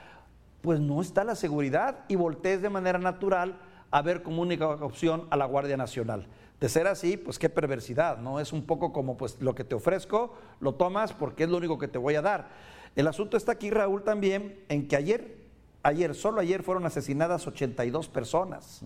pues 0.63 0.81
no 0.81 1.01
está 1.01 1.23
la 1.23 1.37
seguridad 1.37 2.01
y 2.09 2.17
voltees 2.17 2.61
de 2.61 2.71
manera 2.71 2.99
natural 2.99 3.55
a 3.91 4.03
ver 4.03 4.23
como 4.23 4.43
única 4.43 4.69
opción 4.69 5.27
a 5.31 5.37
la 5.37 5.47
Guardia 5.47 5.77
Nacional. 5.77 6.27
De 6.61 6.69
ser 6.69 6.87
así, 6.87 7.17
pues 7.17 7.39
qué 7.39 7.51
perversidad, 7.51 8.19
¿no? 8.19 8.41
Es 8.41 8.53
un 8.53 8.65
poco 8.65 8.93
como 8.93 9.17
pues 9.17 9.41
lo 9.41 9.55
que 9.55 9.65
te 9.65 9.75
ofrezco, 9.75 10.35
lo 10.61 10.75
tomas 10.75 11.13
porque 11.13 11.45
es 11.45 11.51
lo 11.51 11.59
único 11.59 11.79
que 11.79 11.89
te 11.89 11.99
voy 11.99 12.15
a 12.15 12.23
dar. 12.23 12.49
El 12.95 13.07
asunto 13.09 13.37
está 13.37 13.53
aquí, 13.53 13.71
Raúl, 13.71 14.03
también 14.03 14.59
en 14.69 14.89
que 14.89 14.97
ayer, 14.97 15.37
ayer, 15.83 16.15
solo 16.15 16.41
ayer 16.41 16.63
fueron 16.63 16.87
asesinadas 16.87 17.47
82 17.47 18.09
personas. 18.09 18.83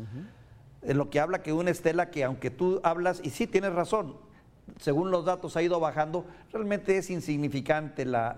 En 0.82 0.98
lo 0.98 1.10
que 1.10 1.20
habla 1.20 1.42
que 1.42 1.52
una 1.52 1.70
estela 1.70 2.10
que 2.10 2.24
aunque 2.24 2.50
tú 2.50 2.80
hablas, 2.82 3.20
y 3.22 3.30
sí 3.30 3.46
tienes 3.46 3.72
razón, 3.72 4.16
según 4.78 5.10
los 5.10 5.24
datos 5.24 5.56
ha 5.56 5.62
ido 5.62 5.80
bajando, 5.80 6.24
realmente 6.52 6.96
es 6.96 7.10
insignificante 7.10 8.04
la, 8.04 8.34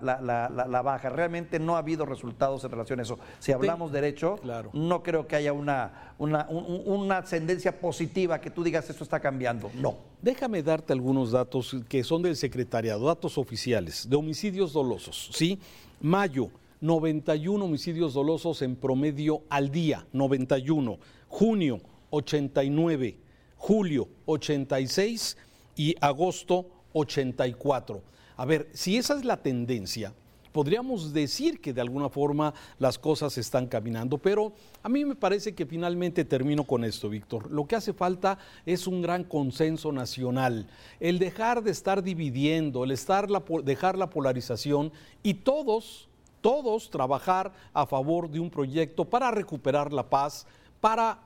baja, 0.83 1.09
realmente 1.09 1.59
no 1.59 1.75
ha 1.75 1.79
habido 1.79 2.05
resultados 2.05 2.63
en 2.63 2.71
relación 2.71 2.99
a 2.99 3.03
eso. 3.03 3.19
Si 3.39 3.51
hablamos 3.51 3.91
derecho, 3.91 4.39
no 4.73 5.03
creo 5.03 5.27
que 5.27 5.35
haya 5.35 5.53
una, 5.53 6.13
una, 6.17 7.17
ascendencia 7.17 7.79
positiva 7.79 8.39
que 8.41 8.49
tú 8.49 8.63
digas 8.63 8.89
esto 8.89 9.03
está 9.03 9.19
cambiando, 9.19 9.71
no. 9.75 9.95
Déjame 10.21 10.63
darte 10.63 10.93
algunos 10.93 11.31
datos 11.31 11.75
que 11.87 12.03
son 12.03 12.21
del 12.21 12.35
secretariado, 12.35 13.05
datos 13.05 13.37
oficiales, 13.37 14.09
de 14.09 14.15
homicidios 14.15 14.73
dolosos, 14.73 15.29
¿sí? 15.33 15.59
Mayo, 16.01 16.49
91 16.81 17.63
homicidios 17.63 18.13
dolosos 18.13 18.61
en 18.61 18.75
promedio 18.75 19.43
al 19.49 19.71
día, 19.71 20.05
91. 20.11 20.97
Junio, 21.29 21.79
89. 22.09 23.17
Julio, 23.55 24.09
86 24.25 25.37
y 25.75 25.95
agosto 26.01 26.67
84. 26.93 28.01
A 28.37 28.45
ver, 28.45 28.69
si 28.73 28.97
esa 28.97 29.15
es 29.15 29.25
la 29.25 29.37
tendencia, 29.37 30.13
podríamos 30.53 31.11
decir 31.11 31.59
que 31.59 31.73
de 31.73 31.81
alguna 31.81 32.07
forma 32.07 32.53
las 32.79 32.97
cosas 32.97 33.37
están 33.37 33.67
caminando, 33.67 34.17
pero 34.17 34.53
a 34.81 34.87
mí 34.87 35.03
me 35.03 35.15
parece 35.15 35.53
que 35.53 35.65
finalmente 35.65 36.23
termino 36.23 36.63
con 36.63 36.85
esto, 36.85 37.09
Víctor. 37.09 37.51
Lo 37.51 37.65
que 37.65 37.75
hace 37.75 37.91
falta 37.91 38.37
es 38.65 38.87
un 38.87 39.01
gran 39.01 39.23
consenso 39.23 39.91
nacional, 39.91 40.67
el 40.99 41.19
dejar 41.19 41.63
de 41.63 41.71
estar 41.71 42.03
dividiendo, 42.03 42.83
el 42.83 42.91
estar 42.91 43.27
dejar 43.63 43.97
la 43.97 44.09
polarización 44.09 44.93
y 45.23 45.33
todos, 45.33 46.07
todos 46.39 46.89
trabajar 46.89 47.51
a 47.73 47.85
favor 47.85 48.29
de 48.29 48.39
un 48.39 48.49
proyecto 48.49 49.05
para 49.05 49.31
recuperar 49.31 49.91
la 49.91 50.09
paz, 50.09 50.45
para 50.79 51.19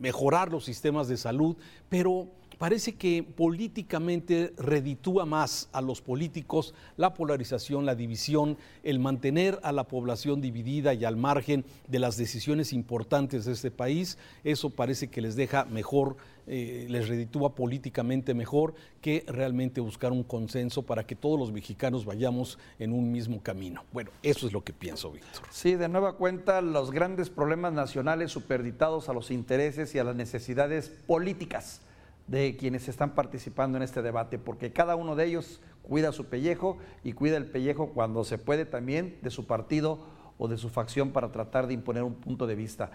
mejorar 0.00 0.50
los 0.50 0.64
sistemas 0.64 1.06
de 1.06 1.16
salud, 1.16 1.56
pero 1.88 2.28
parece 2.58 2.96
que 2.96 3.22
políticamente 3.22 4.52
reditúa 4.58 5.24
más 5.24 5.68
a 5.72 5.80
los 5.80 6.02
políticos 6.02 6.74
la 6.96 7.14
polarización, 7.14 7.86
la 7.86 7.94
división, 7.94 8.58
el 8.82 8.98
mantener 8.98 9.58
a 9.62 9.72
la 9.72 9.84
población 9.84 10.40
dividida 10.40 10.92
y 10.92 11.04
al 11.04 11.16
margen 11.16 11.64
de 11.86 12.00
las 12.00 12.16
decisiones 12.16 12.72
importantes 12.72 13.44
de 13.44 13.52
este 13.52 13.70
país. 13.70 14.18
Eso 14.44 14.70
parece 14.70 15.08
que 15.08 15.22
les 15.22 15.36
deja 15.36 15.64
mejor, 15.64 16.16
eh, 16.46 16.86
les 16.88 17.08
reditúa 17.08 17.54
políticamente 17.54 18.34
mejor 18.34 18.74
que 19.00 19.24
realmente 19.28 19.80
buscar 19.80 20.10
un 20.10 20.24
consenso 20.24 20.82
para 20.82 21.06
que 21.06 21.14
todos 21.14 21.38
los 21.38 21.52
mexicanos 21.52 22.04
vayamos 22.04 22.58
en 22.78 22.92
un 22.92 23.12
mismo 23.12 23.40
camino. 23.40 23.84
Bueno, 23.92 24.10
eso 24.22 24.46
es 24.46 24.52
lo 24.52 24.64
que 24.64 24.72
pienso, 24.72 25.12
Víctor. 25.12 25.44
Sí, 25.50 25.76
de 25.76 25.88
nueva 25.88 26.14
cuenta, 26.14 26.60
los 26.60 26.90
grandes 26.90 27.30
problemas 27.30 27.72
nacionales 27.72 28.32
superditados 28.32 29.08
a 29.08 29.12
los 29.12 29.30
intereses 29.30 29.94
y 29.94 29.98
a 29.98 30.04
las 30.04 30.16
necesidades 30.16 30.88
políticas 31.06 31.82
de 32.28 32.56
quienes 32.56 32.88
están 32.88 33.14
participando 33.14 33.76
en 33.76 33.82
este 33.82 34.02
debate, 34.02 34.38
porque 34.38 34.72
cada 34.72 34.96
uno 34.96 35.16
de 35.16 35.24
ellos 35.24 35.60
cuida 35.82 36.12
su 36.12 36.26
pellejo 36.26 36.78
y 37.02 37.14
cuida 37.14 37.36
el 37.38 37.46
pellejo 37.46 37.88
cuando 37.88 38.22
se 38.22 38.38
puede 38.38 38.66
también 38.66 39.18
de 39.22 39.30
su 39.30 39.46
partido 39.46 39.98
o 40.36 40.46
de 40.46 40.58
su 40.58 40.68
facción 40.68 41.10
para 41.10 41.32
tratar 41.32 41.66
de 41.66 41.74
imponer 41.74 42.02
un 42.02 42.14
punto 42.14 42.46
de 42.46 42.54
vista. 42.54 42.90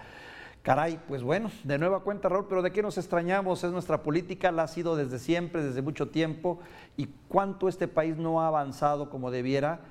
Caray, 0.61 0.97
pues 1.09 1.23
bueno, 1.23 1.51
de 1.65 1.77
nueva 1.77 2.03
cuenta, 2.03 2.29
Raúl, 2.29 2.45
pero 2.47 2.61
¿de 2.61 2.71
qué 2.71 2.81
nos 2.81 2.97
extrañamos? 2.97 3.63
Es 3.65 3.71
nuestra 3.71 4.01
política, 4.01 4.49
la 4.51 4.63
ha 4.63 4.67
sido 4.69 4.95
desde 4.95 5.19
siempre, 5.19 5.61
desde 5.61 5.81
mucho 5.81 6.07
tiempo, 6.07 6.59
y 6.95 7.07
cuánto 7.27 7.67
este 7.67 7.89
país 7.89 8.15
no 8.15 8.39
ha 8.39 8.47
avanzado 8.47 9.09
como 9.09 9.29
debiera 9.29 9.81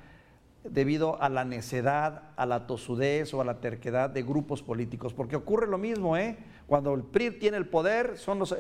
debido 0.65 1.21
a 1.21 1.29
la 1.29 1.45
necedad, 1.45 2.23
a 2.37 2.47
la 2.47 2.67
tosudez 2.67 3.35
o 3.35 3.41
a 3.41 3.45
la 3.45 3.61
terquedad 3.61 4.09
de 4.09 4.23
grupos 4.23 4.63
políticos, 4.63 5.13
porque 5.13 5.37
ocurre 5.37 5.67
lo 5.67 5.77
mismo, 5.77 6.17
¿eh? 6.17 6.39
Cuando 6.73 6.95
el 6.95 7.03
PRI 7.03 7.33
tiene 7.33 7.59
el 7.59 7.67
poder, 7.67 8.15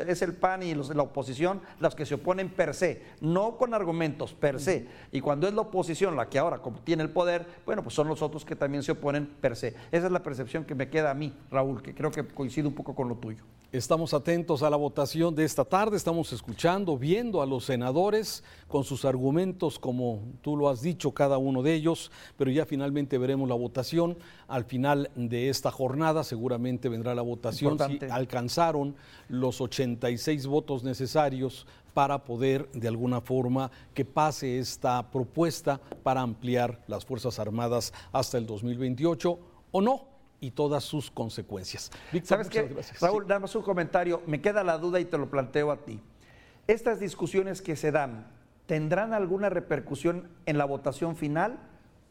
es 0.07 0.21
el 0.21 0.35
PAN 0.35 0.62
y 0.62 0.75
los, 0.75 0.95
la 0.95 1.02
oposición 1.02 1.62
los 1.81 1.95
que 1.95 2.04
se 2.04 2.16
oponen 2.16 2.50
per 2.50 2.75
se, 2.75 3.00
no 3.23 3.57
con 3.57 3.73
argumentos, 3.73 4.35
per 4.35 4.61
se. 4.61 4.87
Y 5.12 5.23
cuando 5.23 5.49
es 5.49 5.54
la 5.54 5.62
oposición 5.62 6.14
la 6.14 6.28
que 6.28 6.38
ahora 6.38 6.61
tiene 6.85 7.04
el 7.04 7.09
poder, 7.09 7.47
bueno, 7.64 7.83
pues 7.83 7.95
son 7.95 8.09
los 8.09 8.21
otros 8.21 8.45
que 8.45 8.54
también 8.54 8.83
se 8.83 8.92
oponen 8.92 9.25
per 9.25 9.57
se. 9.57 9.69
Esa 9.90 10.09
es 10.09 10.12
la 10.12 10.23
percepción 10.23 10.66
que 10.66 10.75
me 10.75 10.90
queda 10.90 11.11
a 11.11 11.14
mí, 11.14 11.33
Raúl, 11.50 11.81
que 11.81 11.95
creo 11.95 12.11
que 12.11 12.26
coincide 12.26 12.69
un 12.69 12.75
poco 12.75 12.95
con 12.95 13.09
lo 13.09 13.14
tuyo. 13.14 13.45
Estamos 13.73 14.12
atentos 14.12 14.62
a 14.62 14.69
la 14.69 14.76
votación 14.76 15.35
de 15.35 15.47
esta 15.47 15.64
tarde, 15.64 15.97
estamos 15.97 16.31
escuchando, 16.35 16.99
viendo 16.99 17.40
a 17.40 17.47
los 17.47 17.64
senadores 17.64 18.45
con 18.69 18.85
sus 18.85 19.07
argumentos, 19.07 19.78
como 19.78 20.21
tú 20.42 20.59
lo 20.59 20.69
has 20.69 20.83
dicho, 20.83 21.12
cada 21.12 21.38
uno 21.38 21.62
de 21.62 21.73
ellos, 21.73 22.12
pero 22.37 22.50
ya 22.50 22.66
finalmente 22.66 23.16
veremos 23.16 23.49
la 23.49 23.54
votación. 23.54 24.19
Al 24.47 24.66
final 24.66 25.11
de 25.14 25.49
esta 25.49 25.71
jornada 25.71 26.23
seguramente 26.23 26.90
vendrá 26.90 27.14
la 27.14 27.23
votación 27.23 27.78
si 27.78 27.99
alcanzaron 28.11 28.94
los 29.28 29.61
86 29.61 30.47
votos 30.47 30.85
necesarios 30.85 31.66
para 31.94 32.25
poder 32.25 32.71
de 32.73 32.88
alguna 32.88 33.21
forma 33.21 33.71
que 33.94 34.04
pase 34.04 34.59
esta 34.59 35.11
propuesta 35.11 35.80
para 36.02 36.23
ampliar 36.23 36.80
las 36.87 37.04
Fuerzas 37.04 37.38
Armadas 37.38 37.92
hasta 38.12 38.38
el 38.38 38.47
2028 38.47 39.38
o 39.73 39.80
no 39.80 40.06
y 40.40 40.50
todas 40.50 40.85
sus 40.85 41.11
consecuencias. 41.11 41.90
¿Sabes 42.25 42.49
qué? 42.49 42.75
Raúl, 43.00 43.26
damos 43.26 43.54
un 43.54 43.62
comentario. 43.62 44.23
Me 44.26 44.40
queda 44.40 44.64
la 44.64 44.78
duda 44.78 44.99
y 45.00 45.04
te 45.04 45.16
lo 45.16 45.30
planteo 45.30 45.71
a 45.71 45.76
ti. 45.85 46.00
Estas 46.66 47.00
discusiones 47.00 47.62
que 47.62 47.76
se 47.76 47.92
dan, 47.92 48.26
¿tendrán 48.66 49.12
alguna 49.14 49.50
repercusión 49.50 50.28
en 50.47 50.59
la 50.59 50.64
votación 50.64 51.16
final? 51.16 51.59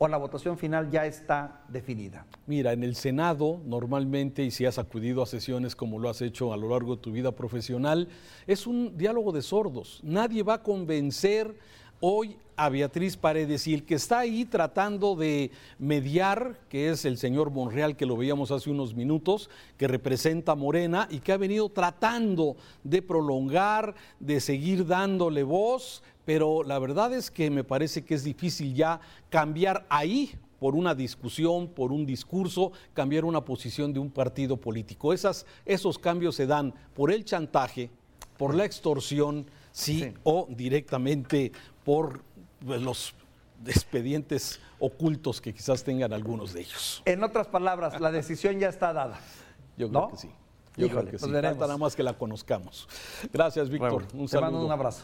O 0.03 0.07
la 0.07 0.17
votación 0.17 0.57
final 0.57 0.89
ya 0.89 1.05
está 1.05 1.61
definida? 1.67 2.25
Mira, 2.47 2.73
en 2.73 2.83
el 2.83 2.95
Senado 2.95 3.61
normalmente, 3.63 4.43
y 4.43 4.49
si 4.49 4.65
has 4.65 4.79
acudido 4.79 5.21
a 5.21 5.27
sesiones 5.27 5.75
como 5.75 5.99
lo 5.99 6.09
has 6.09 6.23
hecho 6.23 6.51
a 6.53 6.57
lo 6.57 6.69
largo 6.69 6.95
de 6.95 7.03
tu 7.03 7.11
vida 7.11 7.33
profesional, 7.33 8.07
es 8.47 8.65
un 8.65 8.97
diálogo 8.97 9.31
de 9.31 9.43
sordos. 9.43 9.99
Nadie 10.01 10.41
va 10.41 10.55
a 10.55 10.63
convencer 10.63 11.55
hoy 11.99 12.35
a 12.55 12.69
Beatriz 12.69 13.15
Paredes 13.15 13.67
y 13.67 13.75
el 13.75 13.85
que 13.85 13.93
está 13.93 14.19
ahí 14.19 14.43
tratando 14.45 15.15
de 15.15 15.51
mediar, 15.77 16.59
que 16.67 16.89
es 16.89 17.05
el 17.05 17.19
señor 17.19 17.51
Monreal, 17.51 17.95
que 17.95 18.07
lo 18.07 18.17
veíamos 18.17 18.49
hace 18.49 18.71
unos 18.71 18.95
minutos, 18.95 19.51
que 19.77 19.87
representa 19.87 20.53
a 20.53 20.55
Morena 20.55 21.07
y 21.11 21.19
que 21.19 21.31
ha 21.31 21.37
venido 21.37 21.69
tratando 21.69 22.55
de 22.83 23.03
prolongar, 23.03 23.93
de 24.19 24.39
seguir 24.39 24.87
dándole 24.87 25.43
voz, 25.43 26.01
pero 26.31 26.63
la 26.63 26.79
verdad 26.79 27.11
es 27.11 27.29
que 27.29 27.49
me 27.49 27.65
parece 27.65 28.05
que 28.05 28.13
es 28.13 28.23
difícil 28.23 28.73
ya 28.73 29.01
cambiar 29.29 29.85
ahí 29.89 30.31
por 30.59 30.75
una 30.75 30.95
discusión, 30.95 31.67
por 31.67 31.91
un 31.91 32.05
discurso, 32.05 32.71
cambiar 32.93 33.25
una 33.25 33.43
posición 33.43 33.91
de 33.91 33.99
un 33.99 34.09
partido 34.09 34.55
político. 34.55 35.11
Esas, 35.11 35.45
esos 35.65 35.99
cambios 35.99 36.35
se 36.35 36.47
dan 36.47 36.73
por 36.93 37.11
el 37.11 37.25
chantaje, 37.25 37.89
por 38.37 38.55
la 38.55 38.63
extorsión, 38.63 39.45
sí, 39.73 40.13
o 40.23 40.47
directamente 40.49 41.51
por 41.83 42.21
pues, 42.65 42.81
los 42.81 43.13
expedientes 43.65 44.61
ocultos 44.79 45.41
que 45.41 45.53
quizás 45.53 45.83
tengan 45.83 46.13
algunos 46.13 46.53
de 46.53 46.61
ellos. 46.61 47.03
En 47.03 47.25
otras 47.25 47.47
palabras, 47.47 47.99
la 47.99 48.09
decisión 48.09 48.57
ya 48.57 48.69
está 48.69 48.93
dada. 48.93 49.19
Yo 49.75 49.89
creo 49.89 50.07
que 50.07 50.15
sí. 50.15 50.29
Yo 50.77 50.87
creo 50.87 51.03
que 51.03 51.19
sí. 51.19 51.25
Pues 51.29 51.41
Falta 51.41 51.67
nada 51.67 51.77
más 51.77 51.93
que 51.93 52.03
la 52.03 52.13
conozcamos. 52.13 52.87
Gracias, 53.33 53.69
Víctor. 53.69 54.07
un 54.13 54.29
saludo. 54.29 54.47
Te 54.47 54.53
mando 54.53 54.65
un 54.65 54.71
abrazo. 54.71 55.03